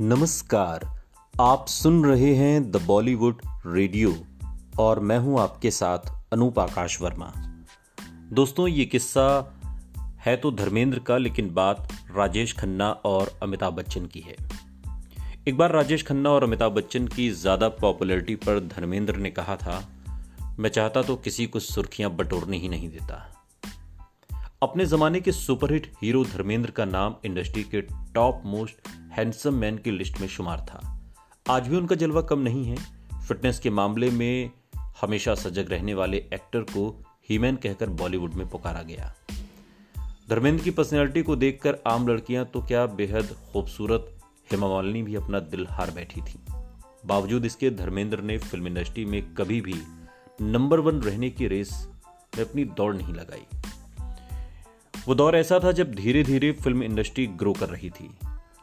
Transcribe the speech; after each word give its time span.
नमस्कार, 0.00 0.84
आप 1.34 1.64
सुन 1.68 2.04
रहे 2.04 2.34
हैं 2.34 2.70
द 2.70 2.80
बॉलीवुड 2.82 3.40
रेडियो 3.66 4.14
और 4.80 5.00
मैं 5.00 5.18
हूँ 5.18 5.38
आपके 5.40 5.70
साथ 5.70 5.98
अनूप 6.32 6.58
आकाश 6.58 7.00
वर्मा। 7.00 7.32
दोस्तों, 8.32 8.66
ये 8.68 8.84
किस्सा 8.84 9.24
है 10.24 10.36
तो 10.36 10.50
धर्मेंद्र 10.50 10.98
का, 10.98 11.16
लेकिन 11.16 11.50
बात 11.54 11.88
राजेश 12.16 12.52
खन्ना 12.52 12.90
और 12.90 13.32
अमिताभ 13.42 13.74
बच्चन 13.74 14.06
की 14.06 14.20
है। 14.20 14.36
एक 15.48 15.56
बार 15.56 15.72
राजेश 15.72 16.06
खन्ना 16.06 16.30
और 16.30 16.44
अमिताभ 16.44 16.72
बच्चन 16.72 17.08
की 17.08 17.28
ज़्यादा 17.30 17.68
पॉपुलैरिटी 17.68 18.34
पर 18.34 18.60
धर्मेंद्र 18.68 19.16
ने 19.16 19.30
कहा 19.30 19.56
था, 19.56 19.82
मैं 20.58 20.70
चाहता 20.70 21.02
तो 21.02 21.16
किसी 21.16 21.46
को 21.46 21.60
सुर्खियाँ 21.60 22.10
बटोरने 22.10 22.58
ही 22.58 22.68
नहीं 22.68 22.90
देता। 22.90 23.20
अपने 24.62 24.86
ज़माने 24.86 25.20
के 25.20 25.32
सुपरहिट 25.32 25.92
हीरो 26.02 26.24
धर्मेंद्र 26.24 26.70
का 26.70 26.84
नाम 26.84 27.14
इंडस्ट्री 27.24 27.62
के 27.64 27.80
टॉप 28.14 28.42
मोस्ट 28.46 28.88
हैंडसम 29.10 29.54
मैन 29.54 29.78
की 29.78 29.90
लिस्ट 29.90 30.20
में 30.20 30.28
शुमार 30.28 30.60
था। 30.60 31.00
आज 31.50 31.68
भी 31.68 31.76
उनका 31.76 31.94
जलवा 31.94 32.22
कम 32.22 32.38
नहीं 32.38 32.64
है। 32.64 32.76
फिटनेस 33.28 33.58
के 33.58 33.70
मामले 33.70 34.10
में 34.10 34.50
हमेशा 35.00 35.34
सजग 35.34 35.70
रहने 35.70 35.94
वाले 35.94 36.16
एक्टर 36.16 36.60
को 36.60 37.04
हीमैन 37.30 37.56
कहकर 37.56 37.88
बॉलीवुड 37.90 38.34
में 38.34 38.48
पुकारा 38.48 38.82
गया। 38.82 39.14
धर्मेंद्र 40.30 40.64
की 40.64 40.70
पर्सनैलिटी 40.70 41.22
को 41.22 41.36
देखकर 41.36 41.78
आम 41.86 42.08
लड़कियाँ 42.08 42.44
तो 42.44 42.62
क्या 42.62 42.86
बेहद 42.86 43.36
खूबसूरत 43.52 44.18
हेमा 44.52 44.68
मालिनी 44.68 45.02
भी 45.02 45.14
अपना 45.14 45.40
दिल 45.40 45.66
हार 45.70 45.90
बैठी 45.90 46.20
थी। 46.20 46.40
बावजूद 47.06 47.44
इसके, 47.44 47.70
धर्मेंद्र 47.70 48.20
ने 48.20 48.38
फ़िल्म 48.38 48.66
इंडस्ट्री 48.66 49.04
में 49.04 49.34
कभी 49.34 49.60
भी 49.60 49.74
नंबर 50.42 50.80
वन 50.80 50.96
रहने 50.96 51.30
की 51.30 51.48
रेस 51.48 51.88
में 52.38 52.44
अपनी 52.44 52.64
दौड़ 52.64 52.94
नहीं 52.96 53.14
लगाई। 53.14 53.46
वो 55.08 55.14
दौर 55.14 55.36
ऐसा 55.36 55.60
था 55.64 55.72
जब 55.72 55.94
धीरे 55.94 56.22
धीरे 56.22 56.52
फ़िल्म 56.52 56.82
इंडस्ट्री 56.82 57.26
ग्रो 57.26 57.52
कर 57.52 57.68
रही 57.68 57.90
थी। 57.90 58.10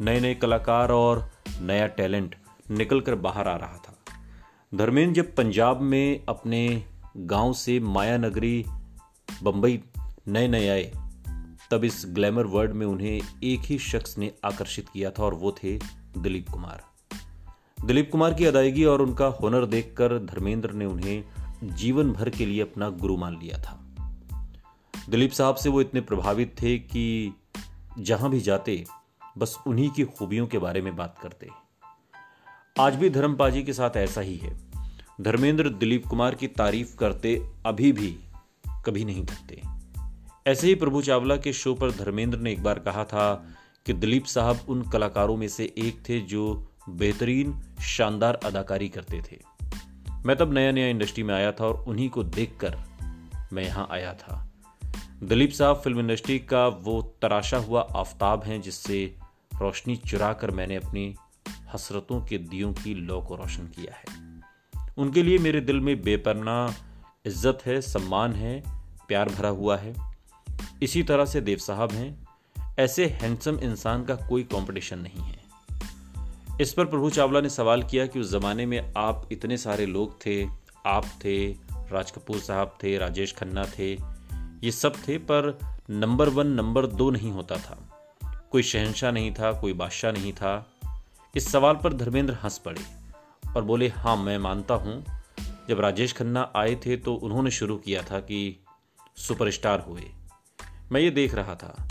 नए 0.00 0.20
नए 0.20 0.34
कलाकार 0.34 0.92
और 0.92 1.30
नया 1.60 1.86
टैलेंट 1.86 2.34
निकल 2.70 3.00
कर 3.00 3.14
बाहर 3.14 3.48
आ 3.48 3.56
रहा 3.56 3.76
था। 3.76 3.98
धर्मेंद्र 4.74 5.22
जब 5.22 5.34
पंजाब 5.34 5.80
में 5.80 6.24
अपने 6.28 6.84
गाँव 7.16 7.52
से 7.52 7.80
माया 7.80 8.18
नगरी, 8.18 8.64
बंबई 9.42 9.82
नए 10.28 10.48
नए 10.48 10.68
आए, 10.68 10.92
तब 11.70 11.84
इस 11.84 12.04
ग्लैमर 12.08 12.46
वर्ल्ड 12.46 12.72
में 12.72 12.86
उन्हें 12.86 13.22
एक 13.44 13.60
ही 13.60 13.78
शख्स 13.78 14.18
ने 14.18 14.32
आकर्षित 14.44 14.88
किया 14.88 15.10
था 15.10 15.22
और 15.22 15.34
वो 15.34 15.52
थे 15.52 15.78
दिलीप 16.18 16.48
कुमार। 16.48 16.82
दिलीप 17.86 18.12
कुमार 18.12 18.34
की 18.34 18.44
अदायगी 18.44 18.84
और 18.84 19.02
उनका 19.02 19.26
हुनर 19.26 19.66
देखकर 19.66 20.18
धर्मेंद्र 20.18 20.72
ने 20.72 20.84
उन्हें 20.84 21.24
जीवन 21.64 22.12
भर 22.12 22.30
के 22.30 22.46
लिए 22.46 22.62
अपना 22.62 22.88
गुरु 22.88 23.16
मान 23.16 23.38
लिया 23.42 23.58
था। 23.58 23.84
दिलीप 25.08 25.32
साहब 25.32 25.54
से 25.54 25.68
वो 25.68 25.80
इतने 25.80 26.00
प्रभावित 26.00 26.56
थे 26.62 26.78
कि 26.78 27.34
जहाँ 27.98 28.30
भी 28.30 28.40
जाते 28.40 28.84
बस 29.38 29.58
उन्हीं 29.66 29.90
की 29.90 30.04
खूबियों 30.04 30.46
के 30.46 30.58
बारे 30.58 30.80
में 30.80 30.96
बात 30.96 31.18
करते 31.22 31.46
हैं। 31.46 31.54
आज 32.80 32.94
भी 32.94 33.10
धर्मपाजी 33.10 33.62
के 33.62 33.72
साथ 33.72 33.96
ऐसा 33.96 34.20
ही 34.20 34.36
है। 34.36 34.60
धर्मेंद्र 35.20 35.68
दिलीप 35.68 36.06
कुमार 36.06 36.34
की 36.34 36.46
तारीफ़ 36.46 36.96
करते 36.96 37.50
अभी 37.66 37.92
भी 37.92 38.18
कभी 38.86 39.04
नहीं 39.04 39.26
थकते 39.26 39.62
ऐसे 40.46 40.66
ही 40.66 40.74
प्रभु 40.74 41.02
चावला 41.02 41.36
के 41.36 41.52
शो 41.52 41.74
पर 41.74 41.90
धर्मेंद्र 41.90 42.38
ने 42.38 42.52
एक 42.52 42.62
बार 42.62 42.78
कहा 42.78 43.04
था 43.04 43.34
कि 43.86 43.92
दिलीप 43.92 44.24
साहब 44.24 44.60
उन 44.68 44.82
कलाकारों 44.82 45.36
में 45.36 45.48
से 45.48 45.74
एक 45.78 46.08
थे 46.08 46.20
जो 46.20 46.68
बेहतरीन, 46.88 47.60
शानदार 47.80 48.34
अदाकारी 48.34 48.88
करते 48.88 49.22
थे। 49.32 49.38
मैं 50.26 50.36
तब 50.36 50.52
नया 50.52 50.72
नया 50.72 50.86
इंडस्ट्री 50.86 51.22
में 51.22 51.34
आया 51.34 51.52
था 51.52 51.66
और 51.66 51.84
उन्हीं 51.88 52.10
को 52.10 52.22
देखकर 52.22 52.76
मैं 53.52 53.64
यहाँ 53.64 53.88
आया 53.90 54.14
था। 54.14 54.50
दिलीप 55.22 55.50
साहब 55.50 55.76
फ़िल्म 55.76 55.98
इंडस्ट्री 55.98 56.38
का 56.38 56.68
वो 56.68 57.16
तराशा 57.22 57.56
हुआ 57.56 57.88
आफ्ताब 57.96 58.44
हैं 58.44 58.62
जिससे 58.62 59.16
रोशनी 59.60 59.96
चुरा 59.96 60.32
कर 60.32 60.50
मैंने 60.50 60.76
अपनी 60.76 61.14
हसरतों 61.74 62.20
के 62.20 62.38
दियों 62.38 62.72
की 62.72 62.94
लौ 62.94 63.20
को 63.20 63.36
रोशन 63.36 63.66
किया 63.66 63.94
है। 63.94 64.28
उनके 64.98 65.22
लिए 65.22 65.38
मेरे 65.38 65.60
दिल 65.60 65.80
में 65.80 66.02
बेपरना 66.02 66.74
इज़्ज़त 67.26 67.58
है, 67.66 67.80
सम्मान 67.80 68.32
है, 68.32 68.62
प्यार 69.08 69.28
भरा 69.28 69.48
हुआ 69.48 69.76
है। 69.76 69.94
इसी 70.82 71.02
तरह 71.02 71.24
से 71.24 71.40
देव 71.40 71.58
साहब 71.58 71.92
हैं। 71.92 72.28
ऐसे 72.78 73.06
हैंडसम 73.06 73.58
इंसान 73.58 74.04
का 74.04 74.14
कोई 74.14 74.42
कंपटीशन 74.42 74.98
नहीं 74.98 75.20
है। 75.20 75.38
इस 76.60 76.72
पर 76.72 76.84
प्रभु 76.84 77.10
चावला 77.10 77.40
ने 77.40 77.48
सवाल 77.48 77.82
किया 77.82 78.06
कि 78.06 78.20
उस 78.20 78.32
जमाने 78.32 78.66
में 78.66 78.92
आप 78.96 79.28
इतने 79.32 79.56
सारे 79.56 79.86
लोग 79.86 80.26
थे। 80.26 80.46
आप 80.86 81.04
थे, 81.24 81.48
राज 81.92 82.10
कपूर 82.10 82.38
साहब 82.38 82.78
थे, 82.82 82.98
राजेश 82.98 83.32
खन्ना 83.32 83.64
थे। 83.78 83.92
ये 84.64 84.70
सब 84.70 84.92
थे, 85.08 85.18
पर 85.18 85.58
नंबर 85.90 86.28
वन, 86.28 86.46
नंबर 86.46 86.86
दो 86.86 87.10
नहीं 87.10 87.32
होता 87.32 87.56
था। 87.56 87.97
कोई 88.52 88.62
शहनशाह 88.62 89.12
नहीं 89.12 89.32
था, 89.32 89.52
कोई 89.52 89.72
बादशाह 89.72 90.12
नहीं 90.12 90.32
था। 90.32 90.66
इस 91.34 91.50
सवाल 91.52 91.74
पर 91.74 91.92
धर्मेंद्र 91.92 92.34
हंस 92.34 92.58
पड़े 92.58 92.82
और 93.56 93.64
बोले 93.64 93.88
हाँ 93.88 94.16
मैं 94.16 94.38
मानता 94.38 94.74
हूँ। 94.74 95.04
जब 95.68 95.80
राजेश 95.80 96.12
खन्ना 96.12 96.50
आए 96.56 96.74
थे 96.76 96.96
तो 96.96 97.14
उन्होंने 97.14 97.50
शुरू 97.50 97.76
किया 97.76 98.02
था 98.02 98.20
कि 98.20 98.64
सुपरस्टार 99.16 99.80
हुए। 99.80 100.04
मैं 100.92 101.00
ये 101.00 101.10
देख 101.10 101.34
रहा 101.34 101.54
था। 101.54 101.88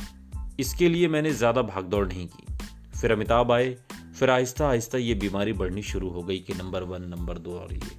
इसके 0.59 0.89
लिए 0.89 1.07
मैंने 1.07 1.31
ज़्यादा 1.31 1.61
भागदौड़ 1.61 2.07
नहीं 2.07 2.27
की। 2.27 2.57
फिर 2.99 3.11
अमिताभ 3.11 3.51
आए, 3.51 3.75
फिर 4.19 4.29
आहिस्ता 4.29 4.67
आहिस्ता 4.69 4.97
ये 4.97 5.13
बीमारी 5.13 5.53
बढ़नी 5.53 5.83
शुरू 5.83 6.09
हो 6.09 6.23
गई 6.23 6.39
कि 6.39 6.53
नंबर 6.53 6.83
वन, 6.83 7.01
नंबर 7.01 7.37
दो 7.37 7.59
और 7.59 7.73
ये। 7.73 7.95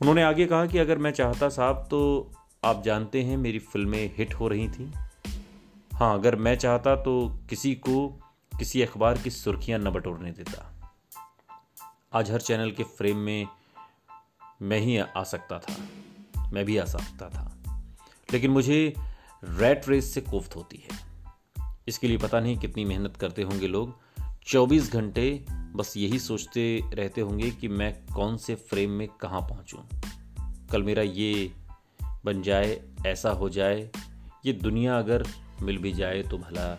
उन्होंने 0.00 0.22
आगे 0.22 0.46
कहा 0.46 0.66
कि 0.66 0.78
अगर 0.78 0.98
मैं 0.98 1.10
चाहता 1.10 1.48
साहब 1.48 1.86
तो 1.90 2.32
आप 2.64 2.82
जानते 2.84 3.22
हैं 3.22 3.36
मेरी 3.36 3.58
फ़िल्में 3.58 4.14
हिट 4.16 4.34
हो 4.34 4.48
रही 4.48 4.68
थी। 4.68 4.92
हाँ 5.98 6.14
अगर 6.14 6.36
मैं 6.36 6.56
चाहता 6.56 6.96
तो 6.96 7.40
किसी 7.50 7.74
को 7.74 8.08
किसी 8.58 8.82
अखबार 8.82 9.18
की 9.18 9.30
सुर्खियाँ 9.30 9.78
न 9.78 9.90
बटोरने 9.90 10.30
देता। 10.32 10.90
आज 12.12 12.30
हर 12.30 12.40
चैनल 12.40 12.70
के 12.70 12.82
फ्रेम 12.82 13.16
में 13.16 13.46
मैं 14.62 14.80
ही 14.80 14.98
आ 14.98 15.24
सकता 15.24 15.58
था, 15.58 15.76
मैं 16.52 16.64
भी 16.64 16.76
आ 16.76 16.84
सकता 16.84 17.28
था। 17.28 17.56
लेकिन 18.32 18.50
मुझे 18.50 18.94
रेट 19.44 19.88
रेस 19.88 20.14
से 20.14 20.20
कोफ्त 20.20 20.56
होती 20.56 20.84
है। 20.84 20.98
इसके 21.88 22.08
लिए 22.08 22.18
पता 22.18 22.40
नहीं 22.40 22.58
कितनी 22.58 22.84
मेहनत 22.84 23.16
करते 23.16 23.42
होंगे 23.42 23.66
लोग। 23.66 23.98
24 24.46 24.92
घंटे 24.92 25.46
बस 25.50 25.96
यही 25.96 26.18
सोचते 26.18 26.82
रहते 26.94 27.20
होंगे 27.20 27.50
कि 27.50 27.68
मैं 27.68 28.06
कौन 28.14 28.36
से 28.36 28.54
फ्रेम 28.54 28.90
में 28.90 29.08
कहाँ 29.08 29.40
पहुँचूँ। 29.40 29.88
कल 30.72 30.82
मेरा 30.82 31.02
ये 31.02 31.52
बन 32.24 32.42
जाए, 32.42 32.82
ऐसा 33.06 33.30
हो 33.30 33.48
जाए। 33.48 33.90
ये 34.46 34.52
दुनिया 34.52 34.98
अगर 34.98 35.26
मिल 35.62 35.78
भी 35.78 35.92
जाए 35.92 36.22
तो 36.22 36.38
भला 36.38 36.74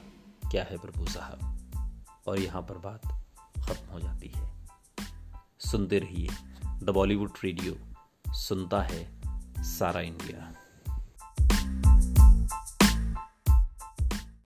क्या 0.51 0.63
है 0.63 0.77
प्रभु 0.77 1.05
साहब? 1.05 1.55
और 2.27 2.39
यहाँ 2.39 2.61
पर 2.61 2.77
बात 2.77 3.01
ख़त्म 3.57 3.91
हो 3.91 3.99
जाती 3.99 4.27
है। 4.27 4.51
सुनते 5.59 5.99
रहिए 5.99 6.29
द 6.83 6.89
बॉलीवुड 6.89 7.31
रेडियो, 7.43 7.75
सुनता 8.33 8.81
है 8.81 9.21
सारा 9.63 10.01
इंडिया। 10.01 10.53